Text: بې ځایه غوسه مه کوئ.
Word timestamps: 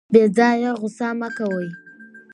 بې 0.13 0.23
ځایه 0.37 0.71
غوسه 0.79 1.09
مه 1.19 1.29
کوئ. 1.37 1.67